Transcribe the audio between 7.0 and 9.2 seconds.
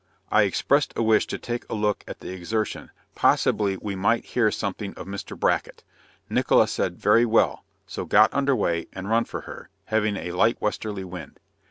well," so got under way, and